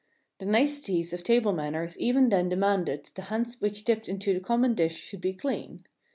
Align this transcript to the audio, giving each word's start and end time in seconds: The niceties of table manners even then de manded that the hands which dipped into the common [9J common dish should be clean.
The 0.39 0.47
niceties 0.47 1.13
of 1.13 1.23
table 1.23 1.51
manners 1.53 1.95
even 1.99 2.29
then 2.29 2.49
de 2.49 2.55
manded 2.55 3.03
that 3.03 3.11
the 3.13 3.21
hands 3.21 3.61
which 3.61 3.85
dipped 3.85 4.09
into 4.09 4.33
the 4.33 4.39
common 4.39 4.71
[9J 4.71 4.73
common 4.73 4.75
dish 4.75 4.95
should 4.95 5.21
be 5.21 5.33
clean. 5.33 5.83